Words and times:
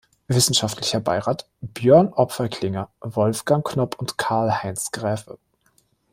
Wissenschaftlicher 0.27 0.99
Beirat: 0.99 1.45
Björn 1.61 2.11
Opfer-Klinger, 2.11 2.89
Wolfgang 3.01 3.63
Knopp 3.63 3.99
und 3.99 4.17
Karl-Heinz 4.17 4.89
Gräfe. 4.91 5.37